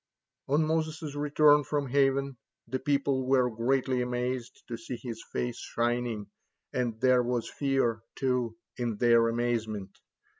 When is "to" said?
4.67-4.75